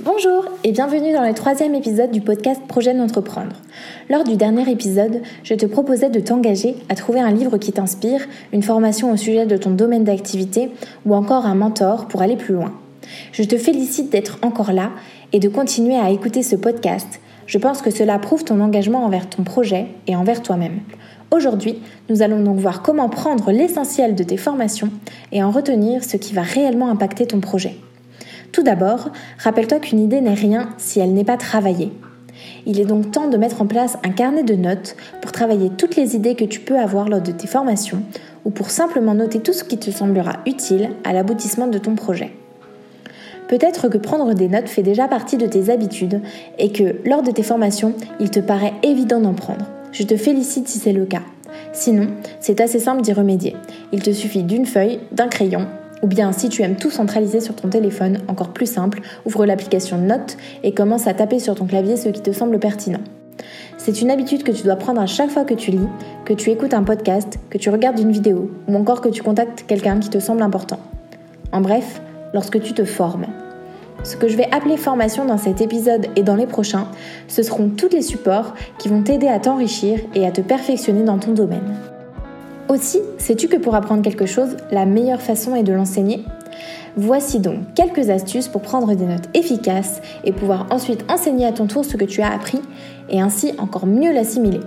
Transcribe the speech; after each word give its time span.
Bonjour 0.00 0.44
et 0.62 0.70
bienvenue 0.70 1.12
dans 1.12 1.26
le 1.26 1.34
troisième 1.34 1.74
épisode 1.74 2.12
du 2.12 2.20
podcast 2.20 2.62
Projet 2.68 2.94
d'entreprendre. 2.94 3.56
Lors 4.08 4.22
du 4.22 4.36
dernier 4.36 4.70
épisode, 4.70 5.22
je 5.42 5.54
te 5.54 5.66
proposais 5.66 6.08
de 6.08 6.20
t'engager 6.20 6.76
à 6.88 6.94
trouver 6.94 7.18
un 7.18 7.32
livre 7.32 7.58
qui 7.58 7.72
t'inspire, 7.72 8.20
une 8.52 8.62
formation 8.62 9.10
au 9.10 9.16
sujet 9.16 9.44
de 9.44 9.56
ton 9.56 9.72
domaine 9.72 10.04
d'activité 10.04 10.70
ou 11.04 11.16
encore 11.16 11.46
un 11.46 11.56
mentor 11.56 12.06
pour 12.06 12.22
aller 12.22 12.36
plus 12.36 12.54
loin. 12.54 12.72
Je 13.32 13.42
te 13.42 13.58
félicite 13.58 14.10
d'être 14.10 14.38
encore 14.42 14.72
là 14.72 14.92
et 15.32 15.40
de 15.40 15.48
continuer 15.48 15.96
à 15.96 16.10
écouter 16.10 16.44
ce 16.44 16.54
podcast. 16.54 17.18
Je 17.46 17.58
pense 17.58 17.82
que 17.82 17.90
cela 17.90 18.20
prouve 18.20 18.44
ton 18.44 18.60
engagement 18.60 19.04
envers 19.04 19.28
ton 19.28 19.42
projet 19.42 19.86
et 20.06 20.14
envers 20.14 20.42
toi-même. 20.42 20.78
Aujourd'hui, 21.32 21.80
nous 22.08 22.22
allons 22.22 22.44
donc 22.44 22.58
voir 22.58 22.82
comment 22.82 23.08
prendre 23.08 23.50
l'essentiel 23.50 24.14
de 24.14 24.22
tes 24.22 24.36
formations 24.36 24.90
et 25.32 25.42
en 25.42 25.50
retenir 25.50 26.04
ce 26.04 26.16
qui 26.16 26.34
va 26.34 26.42
réellement 26.42 26.88
impacter 26.88 27.26
ton 27.26 27.40
projet. 27.40 27.78
Tout 28.58 28.64
d'abord, 28.64 29.10
rappelle-toi 29.38 29.78
qu'une 29.78 30.00
idée 30.00 30.20
n'est 30.20 30.34
rien 30.34 30.70
si 30.78 30.98
elle 30.98 31.12
n'est 31.12 31.22
pas 31.22 31.36
travaillée. 31.36 31.92
Il 32.66 32.80
est 32.80 32.84
donc 32.86 33.12
temps 33.12 33.28
de 33.28 33.36
mettre 33.36 33.62
en 33.62 33.66
place 33.66 33.96
un 34.02 34.10
carnet 34.10 34.42
de 34.42 34.56
notes 34.56 34.96
pour 35.20 35.30
travailler 35.30 35.70
toutes 35.70 35.94
les 35.94 36.16
idées 36.16 36.34
que 36.34 36.44
tu 36.44 36.58
peux 36.58 36.76
avoir 36.76 37.08
lors 37.08 37.20
de 37.20 37.30
tes 37.30 37.46
formations 37.46 38.02
ou 38.44 38.50
pour 38.50 38.70
simplement 38.70 39.14
noter 39.14 39.38
tout 39.38 39.52
ce 39.52 39.62
qui 39.62 39.78
te 39.78 39.92
semblera 39.92 40.38
utile 40.44 40.90
à 41.04 41.12
l'aboutissement 41.12 41.68
de 41.68 41.78
ton 41.78 41.94
projet. 41.94 42.32
Peut-être 43.46 43.86
que 43.86 43.98
prendre 43.98 44.34
des 44.34 44.48
notes 44.48 44.68
fait 44.68 44.82
déjà 44.82 45.06
partie 45.06 45.36
de 45.36 45.46
tes 45.46 45.70
habitudes 45.70 46.20
et 46.58 46.72
que 46.72 46.96
lors 47.08 47.22
de 47.22 47.30
tes 47.30 47.44
formations, 47.44 47.94
il 48.18 48.32
te 48.32 48.40
paraît 48.40 48.74
évident 48.82 49.20
d'en 49.20 49.34
prendre. 49.34 49.66
Je 49.92 50.02
te 50.02 50.16
félicite 50.16 50.66
si 50.66 50.80
c'est 50.80 50.92
le 50.92 51.06
cas. 51.06 51.22
Sinon, 51.72 52.08
c'est 52.40 52.60
assez 52.60 52.80
simple 52.80 53.02
d'y 53.02 53.12
remédier. 53.12 53.54
Il 53.92 54.02
te 54.02 54.10
suffit 54.10 54.42
d'une 54.42 54.66
feuille, 54.66 54.98
d'un 55.12 55.28
crayon 55.28 55.68
ou 56.02 56.06
bien, 56.06 56.32
si 56.32 56.48
tu 56.48 56.62
aimes 56.62 56.76
tout 56.76 56.90
centraliser 56.90 57.40
sur 57.40 57.54
ton 57.54 57.68
téléphone, 57.68 58.18
encore 58.28 58.50
plus 58.50 58.70
simple, 58.70 59.00
ouvre 59.24 59.46
l'application 59.46 59.98
Notes 59.98 60.36
et 60.62 60.72
commence 60.72 61.06
à 61.06 61.14
taper 61.14 61.38
sur 61.38 61.54
ton 61.54 61.66
clavier 61.66 61.96
ce 61.96 62.08
qui 62.08 62.20
te 62.20 62.32
semble 62.32 62.58
pertinent. 62.58 63.00
C'est 63.76 64.00
une 64.00 64.10
habitude 64.10 64.42
que 64.42 64.52
tu 64.52 64.64
dois 64.64 64.76
prendre 64.76 65.00
à 65.00 65.06
chaque 65.06 65.30
fois 65.30 65.44
que 65.44 65.54
tu 65.54 65.70
lis, 65.70 65.88
que 66.24 66.34
tu 66.34 66.50
écoutes 66.50 66.74
un 66.74 66.82
podcast, 66.82 67.38
que 67.50 67.58
tu 67.58 67.70
regardes 67.70 67.98
une 67.98 68.12
vidéo 68.12 68.50
ou 68.66 68.76
encore 68.76 69.00
que 69.00 69.08
tu 69.08 69.22
contactes 69.22 69.64
quelqu'un 69.66 69.98
qui 69.98 70.10
te 70.10 70.18
semble 70.18 70.42
important. 70.42 70.80
En 71.52 71.60
bref, 71.60 72.00
lorsque 72.34 72.60
tu 72.60 72.74
te 72.74 72.84
formes. 72.84 73.26
Ce 74.04 74.16
que 74.16 74.28
je 74.28 74.36
vais 74.36 74.48
appeler 74.52 74.76
formation 74.76 75.24
dans 75.24 75.38
cet 75.38 75.60
épisode 75.60 76.06
et 76.16 76.22
dans 76.22 76.36
les 76.36 76.46
prochains, 76.46 76.88
ce 77.26 77.42
seront 77.42 77.68
tous 77.68 77.88
les 77.88 78.02
supports 78.02 78.54
qui 78.78 78.88
vont 78.88 79.02
t'aider 79.02 79.28
à 79.28 79.40
t'enrichir 79.40 79.98
et 80.14 80.26
à 80.26 80.30
te 80.30 80.40
perfectionner 80.40 81.02
dans 81.02 81.18
ton 81.18 81.32
domaine. 81.32 81.74
Aussi, 82.68 83.00
sais-tu 83.16 83.48
que 83.48 83.56
pour 83.56 83.74
apprendre 83.74 84.02
quelque 84.02 84.26
chose, 84.26 84.56
la 84.70 84.84
meilleure 84.84 85.22
façon 85.22 85.54
est 85.54 85.62
de 85.62 85.72
l'enseigner? 85.72 86.24
Voici 86.96 87.40
donc 87.40 87.60
quelques 87.74 88.10
astuces 88.10 88.48
pour 88.48 88.60
prendre 88.60 88.94
des 88.94 89.06
notes 89.06 89.28
efficaces 89.32 90.02
et 90.24 90.32
pouvoir 90.32 90.66
ensuite 90.70 91.04
enseigner 91.10 91.46
à 91.46 91.52
ton 91.52 91.66
tour 91.66 91.84
ce 91.86 91.96
que 91.96 92.04
tu 92.04 92.20
as 92.20 92.30
appris 92.30 92.60
et 93.08 93.22
ainsi 93.22 93.54
encore 93.58 93.86
mieux 93.86 94.12
l'assimiler. 94.12 94.60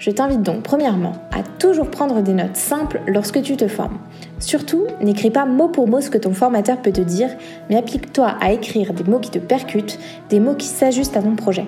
Je 0.00 0.10
t'invite 0.10 0.42
donc 0.42 0.62
premièrement 0.62 1.12
à 1.30 1.44
toujours 1.60 1.88
prendre 1.88 2.20
des 2.20 2.32
notes 2.32 2.56
simples 2.56 3.00
lorsque 3.06 3.42
tu 3.42 3.56
te 3.56 3.68
formes. 3.68 3.98
Surtout, 4.40 4.86
n'écris 5.00 5.30
pas 5.30 5.44
mot 5.44 5.68
pour 5.68 5.86
mot 5.86 6.00
ce 6.00 6.10
que 6.10 6.18
ton 6.18 6.32
formateur 6.32 6.82
peut 6.82 6.92
te 6.92 7.00
dire, 7.00 7.30
mais 7.70 7.76
applique-toi 7.76 8.34
à 8.40 8.52
écrire 8.52 8.92
des 8.92 9.04
mots 9.04 9.20
qui 9.20 9.30
te 9.30 9.38
percutent, 9.38 10.00
des 10.30 10.40
mots 10.40 10.54
qui 10.54 10.66
s'ajustent 10.66 11.16
à 11.16 11.22
ton 11.22 11.36
projet. 11.36 11.66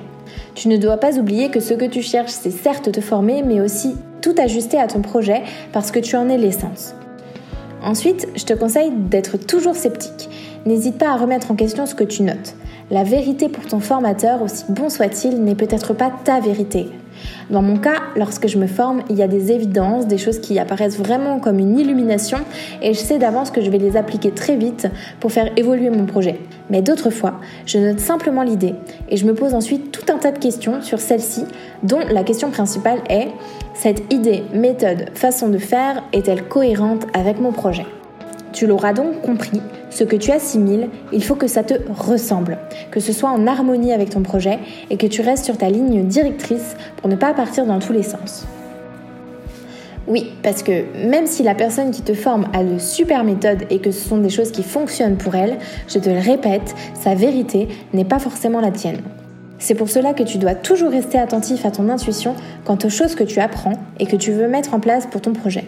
Tu 0.55 0.69
ne 0.69 0.77
dois 0.77 0.97
pas 0.97 1.19
oublier 1.19 1.51
que 1.51 1.61
ce 1.61 1.75
que 1.75 1.85
tu 1.85 2.03
cherches, 2.03 2.31
c'est 2.31 2.51
certes 2.51 2.91
te 2.91 3.01
former, 3.01 3.43
mais 3.43 3.61
aussi 3.61 3.95
tout 4.21 4.35
ajuster 4.39 4.79
à 4.79 4.87
ton 4.87 5.01
projet 5.01 5.43
parce 5.73 5.91
que 5.91 5.99
tu 5.99 6.17
en 6.17 6.29
es 6.29 6.39
l'essence. 6.39 6.95
Ensuite, 7.83 8.29
je 8.37 8.45
te 8.45 8.53
conseille 8.53 8.93
d'être 8.93 9.37
toujours 9.39 9.75
sceptique. 9.75 10.29
N'hésite 10.67 10.99
pas 10.99 11.11
à 11.11 11.17
remettre 11.17 11.51
en 11.51 11.57
question 11.57 11.87
ce 11.87 11.95
que 11.95 12.05
tu 12.05 12.23
notes. 12.23 12.55
La 12.91 13.05
vérité 13.05 13.49
pour 13.49 13.67
ton 13.67 13.81
formateur, 13.81 14.43
aussi 14.43 14.65
bon 14.69 14.91
soit-il, 14.91 15.43
n'est 15.43 15.55
peut-être 15.55 15.95
pas 15.95 16.11
ta 16.25 16.41
vérité. 16.41 16.89
Dans 17.51 17.63
mon 17.63 17.77
cas, 17.77 18.03
lorsque 18.15 18.47
je 18.47 18.59
me 18.59 18.69
forme, 18.69 19.03
il 19.11 19.17
y 19.17 19.23
a 19.23 19.29
des 19.29 19.51
évidences, 19.51 20.07
des 20.07 20.19
choses 20.19 20.39
qui 20.39 20.61
apparaissent 20.61 20.97
vraiment 20.97 21.41
comme 21.41 21.59
une 21.59 21.77
illumination 21.77 22.39
et 22.81 22.95
je 22.95 22.99
sais 22.99 23.19
d'avance 23.19 23.51
que 23.51 23.61
je 23.61 23.71
vais 23.71 23.79
les 23.79 23.97
appliquer 23.97 24.31
très 24.31 24.55
vite 24.55 24.87
pour 25.19 25.33
faire 25.33 25.51
évoluer 25.57 25.91
mon 25.91 26.07
projet. 26.07 26.39
Mais 26.71 26.81
d'autres 26.81 27.11
fois, 27.11 27.41
je 27.67 27.79
note 27.79 27.99
simplement 27.99 28.45
l'idée 28.45 28.77
et 29.09 29.17
je 29.17 29.27
me 29.27 29.35
pose 29.35 29.55
ensuite 29.55 29.91
tout 29.91 30.13
un 30.13 30.19
tas 30.19 30.31
de 30.31 30.39
questions 30.39 30.81
sur 30.81 31.01
celle-ci, 31.01 31.45
dont 31.83 32.01
la 32.13 32.23
question 32.23 32.51
principale 32.51 33.01
est 33.09 33.29
cette 33.75 34.13
idée, 34.13 34.45
méthode, 34.55 35.07
façon 35.15 35.49
de 35.49 35.59
faire 35.59 36.05
est-elle 36.13 36.45
cohérente 36.45 37.07
avec 37.15 37.41
mon 37.41 37.51
projet? 37.51 37.87
Tu 38.53 38.67
l'auras 38.67 38.93
donc 38.93 39.21
compris, 39.23 39.61
ce 39.91 40.05
que 40.05 40.17
tu 40.17 40.31
assimiles, 40.31 40.89
il 41.13 41.23
faut 41.23 41.35
que 41.35 41.47
ça 41.47 41.63
te 41.63 41.75
ressemble, 41.89 42.59
que 42.91 43.01
ce 43.01 43.13
soit 43.13 43.31
en 43.31 43.47
harmonie 43.47 43.93
avec 43.93 44.11
ton 44.11 44.23
projet 44.23 44.59
et 44.91 44.97
que 44.97 45.07
tu 45.07 45.21
restes 45.21 45.45
sur 45.45 45.57
ta 45.57 45.69
ligne 45.69 46.05
directrice 46.05 46.77
pour 46.97 47.09
ne 47.09 47.17
pas 47.17 47.35
partir 47.35 47.67
dans 47.67 47.79
tous 47.79 47.93
les 47.93 48.03
sens. 48.03 48.47
Oui, 50.07 50.33
parce 50.43 50.63
que 50.63 50.85
même 51.07 51.27
si 51.27 51.43
la 51.43 51.55
personne 51.55 51.93
qui 51.93 52.03
te 52.03 52.15
forme 52.15 52.49
a 52.53 52.65
de 52.65 52.79
super 52.79 53.23
méthodes 53.23 53.65
et 53.71 53.79
que 53.79 53.93
ce 53.93 54.09
sont 54.09 54.19
des 54.19 54.31
choses 54.31 54.51
qui 54.51 54.63
fonctionnent 54.63 55.17
pour 55.17 55.37
elle, 55.37 55.59
je 55.87 55.99
te 55.99 56.11
le 56.11 56.19
répète, 56.19 56.75
sa 56.95 57.15
vérité 57.15 57.69
n'est 57.93 58.05
pas 58.05 58.19
forcément 58.19 58.61
la 58.61 58.73
tienne. 58.73 59.01
C'est 59.59 59.75
pour 59.75 59.91
cela 59.91 60.15
que 60.15 60.23
tu 60.23 60.39
dois 60.39 60.55
toujours 60.55 60.91
rester 60.91 61.19
attentif 61.19 61.67
à 61.67 61.71
ton 61.71 61.89
intuition 61.91 62.35
quant 62.65 62.79
aux 62.83 62.89
choses 62.89 63.15
que 63.15 63.25
tu 63.25 63.41
apprends 63.41 63.75
et 64.01 64.07
que 64.07 64.17
tu 64.17 64.33
veux 64.33 64.49
mettre 64.49 64.75
en 64.75 64.81
place 64.81 65.07
pour 65.07 65.21
ton 65.21 65.33
projet. 65.33 65.65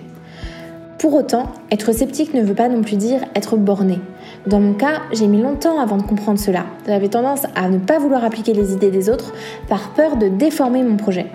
Pour 0.98 1.14
autant, 1.14 1.46
être 1.70 1.92
sceptique 1.92 2.32
ne 2.32 2.42
veut 2.42 2.54
pas 2.54 2.68
non 2.68 2.82
plus 2.82 2.96
dire 2.96 3.22
être 3.34 3.56
borné. 3.56 3.98
Dans 4.46 4.60
mon 4.60 4.74
cas, 4.74 5.02
j'ai 5.12 5.26
mis 5.26 5.42
longtemps 5.42 5.80
avant 5.80 5.96
de 5.96 6.02
comprendre 6.02 6.38
cela. 6.38 6.64
J'avais 6.86 7.08
tendance 7.08 7.46
à 7.54 7.68
ne 7.68 7.78
pas 7.78 7.98
vouloir 7.98 8.24
appliquer 8.24 8.54
les 8.54 8.72
idées 8.72 8.90
des 8.90 9.10
autres 9.10 9.32
par 9.68 9.94
peur 9.94 10.16
de 10.16 10.28
déformer 10.28 10.82
mon 10.82 10.96
projet. 10.96 11.26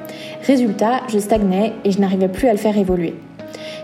Résultat, 0.45 1.01
je 1.09 1.19
stagnais 1.19 1.73
et 1.83 1.91
je 1.91 1.99
n'arrivais 1.99 2.29
plus 2.29 2.47
à 2.47 2.53
le 2.53 2.57
faire 2.57 2.77
évoluer. 2.77 3.15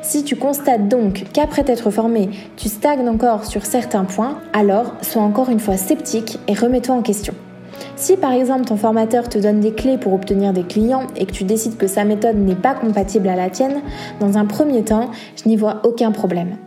Si 0.02 0.24
tu 0.24 0.36
constates 0.36 0.90
donc 0.90 1.26
qu'après 1.34 1.64
t'être 1.64 1.90
formé, 1.90 2.30
tu 2.58 2.68
stagnes 2.68 3.08
encore 3.08 3.46
sur 3.46 3.66
certains 3.66 4.04
points, 4.04 4.40
alors 4.52 4.94
sois 5.02 5.22
encore 5.22 5.50
une 5.50 5.60
fois 5.60 5.78
sceptique 5.78 6.40
et 6.48 6.54
remets-toi 6.54 6.96
en 6.96 7.02
question. 7.02 7.34
Si 8.04 8.18
par 8.18 8.34
exemple 8.34 8.66
ton 8.66 8.76
formateur 8.76 9.30
te 9.30 9.38
donne 9.38 9.62
des 9.62 9.72
clés 9.72 9.98
pour 9.98 10.12
obtenir 10.12 10.52
des 10.52 10.64
clients 10.64 11.08
et 11.16 11.26
que 11.26 11.32
tu 11.32 11.46
décides 11.46 11.78
que 11.78 11.88
sa 11.88 12.04
méthode 12.04 12.36
n'est 12.36 12.54
pas 12.54 12.74
compatible 12.74 13.30
à 13.30 13.38
la 13.38 13.50
tienne, 13.50 13.80
dans 14.20 14.38
un 14.38 14.44
premier 14.44 14.84
temps, 14.84 15.10
je 15.42 15.48
n'y 15.48 15.56
vois 15.56 15.80
aucun 15.86 16.12
problème. 16.12 16.58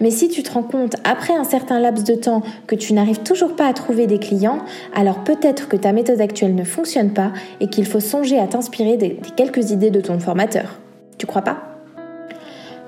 Mais 0.00 0.12
si 0.12 0.28
tu 0.28 0.44
te 0.44 0.52
rends 0.52 0.62
compte 0.62 0.94
après 1.02 1.34
un 1.34 1.42
certain 1.42 1.80
laps 1.80 2.04
de 2.04 2.14
temps 2.14 2.42
que 2.68 2.76
tu 2.76 2.92
n'arrives 2.92 3.24
toujours 3.24 3.56
pas 3.56 3.66
à 3.66 3.72
trouver 3.72 4.06
des 4.06 4.20
clients, 4.20 4.60
alors 4.94 5.24
peut-être 5.24 5.66
que 5.66 5.76
ta 5.76 5.90
méthode 5.90 6.20
actuelle 6.20 6.54
ne 6.54 6.62
fonctionne 6.62 7.10
pas 7.10 7.32
et 7.58 7.66
qu'il 7.66 7.86
faut 7.86 7.98
songer 7.98 8.38
à 8.38 8.46
t'inspirer 8.46 8.96
des, 8.96 9.18
quelques 9.34 9.72
idées 9.72 9.90
de 9.90 10.00
ton 10.00 10.20
formateur. 10.20 10.78
Tu 11.18 11.26
crois 11.26 11.42
pas? 11.42 11.73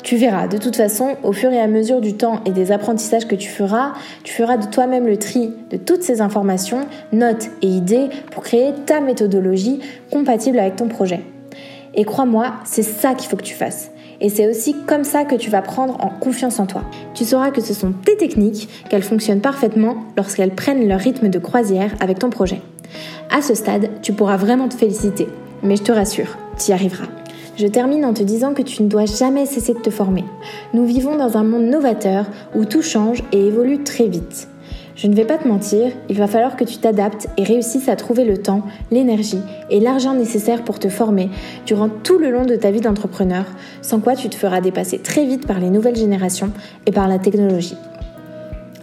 Tu 0.06 0.14
verras, 0.14 0.46
de 0.46 0.56
toute 0.56 0.76
façon, 0.76 1.16
au 1.24 1.32
fur 1.32 1.50
et 1.50 1.60
à 1.60 1.66
mesure 1.66 2.00
du 2.00 2.14
temps 2.14 2.40
et 2.44 2.52
des 2.52 2.70
apprentissages 2.70 3.26
que 3.26 3.34
tu 3.34 3.48
feras, 3.48 3.92
tu 4.22 4.32
feras 4.32 4.56
de 4.56 4.66
toi-même 4.66 5.04
le 5.04 5.16
tri 5.16 5.50
de 5.68 5.76
toutes 5.76 6.04
ces 6.04 6.20
informations, 6.20 6.86
notes 7.12 7.48
et 7.60 7.66
idées 7.66 8.06
pour 8.30 8.44
créer 8.44 8.72
ta 8.86 9.00
méthodologie 9.00 9.80
compatible 10.12 10.60
avec 10.60 10.76
ton 10.76 10.86
projet. 10.86 11.22
Et 11.94 12.04
crois-moi, 12.04 12.52
c'est 12.64 12.84
ça 12.84 13.14
qu'il 13.14 13.28
faut 13.28 13.36
que 13.36 13.42
tu 13.42 13.56
fasses. 13.56 13.90
Et 14.20 14.28
c'est 14.28 14.48
aussi 14.48 14.76
comme 14.86 15.02
ça 15.02 15.24
que 15.24 15.34
tu 15.34 15.50
vas 15.50 15.60
prendre 15.60 15.96
en 15.98 16.10
confiance 16.10 16.60
en 16.60 16.66
toi. 16.66 16.82
Tu 17.14 17.24
sauras 17.24 17.50
que 17.50 17.60
ce 17.60 17.74
sont 17.74 17.90
tes 17.90 18.16
techniques, 18.16 18.68
qu'elles 18.88 19.02
fonctionnent 19.02 19.40
parfaitement 19.40 19.96
lorsqu'elles 20.16 20.54
prennent 20.54 20.86
leur 20.86 21.00
rythme 21.00 21.30
de 21.30 21.38
croisière 21.40 21.90
avec 21.98 22.20
ton 22.20 22.30
projet. 22.30 22.60
À 23.36 23.42
ce 23.42 23.56
stade, 23.56 23.90
tu 24.02 24.12
pourras 24.12 24.36
vraiment 24.36 24.68
te 24.68 24.76
féliciter. 24.76 25.26
Mais 25.64 25.74
je 25.74 25.82
te 25.82 25.90
rassure, 25.90 26.38
tu 26.56 26.70
y 26.70 26.74
arriveras. 26.74 27.08
Je 27.56 27.66
termine 27.66 28.04
en 28.04 28.12
te 28.12 28.22
disant 28.22 28.52
que 28.52 28.60
tu 28.60 28.82
ne 28.82 28.88
dois 28.88 29.06
jamais 29.06 29.46
cesser 29.46 29.72
de 29.72 29.78
te 29.78 29.88
former. 29.88 30.24
Nous 30.74 30.84
vivons 30.84 31.16
dans 31.16 31.38
un 31.38 31.42
monde 31.42 31.64
novateur 31.64 32.26
où 32.54 32.66
tout 32.66 32.82
change 32.82 33.22
et 33.32 33.46
évolue 33.46 33.82
très 33.82 34.08
vite. 34.08 34.48
Je 34.94 35.06
ne 35.06 35.14
vais 35.14 35.24
pas 35.24 35.38
te 35.38 35.48
mentir, 35.48 35.92
il 36.10 36.16
va 36.16 36.26
falloir 36.26 36.56
que 36.56 36.64
tu 36.64 36.76
t'adaptes 36.76 37.28
et 37.38 37.44
réussisses 37.44 37.88
à 37.88 37.96
trouver 37.96 38.24
le 38.24 38.38
temps, 38.38 38.62
l'énergie 38.90 39.40
et 39.70 39.80
l'argent 39.80 40.14
nécessaires 40.14 40.64
pour 40.64 40.78
te 40.78 40.88
former 40.88 41.30
durant 41.66 41.88
tout 41.88 42.18
le 42.18 42.30
long 42.30 42.44
de 42.44 42.56
ta 42.56 42.70
vie 42.70 42.80
d'entrepreneur, 42.80 43.44
sans 43.80 44.00
quoi 44.00 44.16
tu 44.16 44.28
te 44.28 44.36
feras 44.36 44.60
dépasser 44.60 44.98
très 44.98 45.24
vite 45.24 45.46
par 45.46 45.58
les 45.58 45.70
nouvelles 45.70 45.96
générations 45.96 46.50
et 46.84 46.92
par 46.92 47.08
la 47.08 47.18
technologie. 47.18 47.76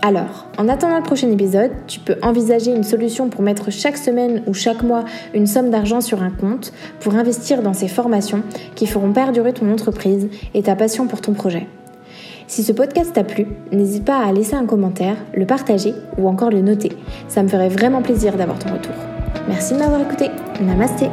Alors, 0.06 0.48
en 0.58 0.68
attendant 0.68 0.98
le 0.98 1.04
prochain 1.04 1.32
épisode, 1.32 1.72
tu 1.88 2.02
peux 2.02 2.18
envisager 2.22 2.76
une 2.76 2.84
solution 2.84 3.30
pour 3.30 3.42
mettre 3.42 3.72
chaque 3.72 3.96
semaine 3.96 4.44
ou 4.48 4.54
chaque 4.54 4.84
mois 4.84 5.06
une 5.34 5.48
somme 5.48 5.70
d'argent 5.70 6.02
sur 6.02 6.22
un 6.22 6.30
compte 6.30 6.74
pour 7.00 7.16
investir 7.16 7.62
dans 7.62 7.72
ces 7.72 7.88
formations 7.88 8.44
qui 8.76 8.86
feront 8.86 9.14
perdurer 9.14 9.54
ton 9.54 9.72
entreprise 9.72 10.28
et 10.54 10.64
ta 10.64 10.76
passion 10.76 11.08
pour 11.08 11.22
ton 11.22 11.32
projet. 11.32 11.68
Si 12.48 12.64
ce 12.64 12.74
podcast 12.74 13.14
t'a 13.14 13.24
plu, 13.24 13.48
n'hésite 13.72 14.04
pas 14.04 14.18
à 14.18 14.34
laisser 14.34 14.56
un 14.56 14.66
commentaire, 14.66 15.16
le 15.34 15.46
partager 15.46 15.94
ou 16.18 16.28
encore 16.28 16.50
le 16.50 16.60
noter. 16.60 16.92
Ça 17.30 17.42
me 17.42 17.48
ferait 17.48 17.70
vraiment 17.70 18.02
plaisir 18.02 18.36
d'avoir 18.36 18.60
ton 18.60 18.74
retour. 18.74 18.96
Merci 19.48 19.74
de 19.74 19.80
m'avoir 19.80 20.02
écouté. 20.02 20.30
Namasté 20.60 21.08